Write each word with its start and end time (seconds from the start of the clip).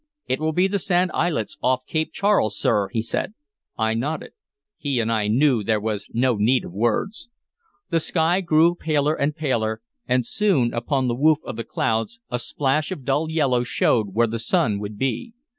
"It 0.25 0.39
will 0.39 0.51
be 0.51 0.67
the 0.67 0.79
sand 0.79 1.11
islets 1.13 1.59
off 1.61 1.85
Cape 1.85 2.11
Charles, 2.11 2.57
sir," 2.57 2.87
he 2.91 3.03
said. 3.03 3.35
I 3.77 3.93
nodded. 3.93 4.31
He 4.75 4.99
and 4.99 5.11
I 5.11 5.27
knew 5.27 5.63
there 5.63 5.79
was 5.79 6.09
no 6.11 6.37
need 6.37 6.65
of 6.65 6.73
words. 6.73 7.29
The 7.91 7.99
sky 7.99 8.41
grew 8.41 8.73
paler 8.73 9.13
and 9.13 9.35
paler, 9.35 9.79
and 10.07 10.25
soon 10.25 10.73
upon 10.73 11.07
the 11.07 11.13
woof 11.13 11.37
of 11.45 11.55
the 11.55 11.63
clouds 11.63 12.19
a 12.31 12.39
splash 12.39 12.91
of 12.91 13.05
dull 13.05 13.29
yellow 13.29 13.63
showed 13.63 14.15
where 14.15 14.25
the 14.25 14.39
sun 14.39 14.79
would 14.79 14.97
be. 14.97 15.33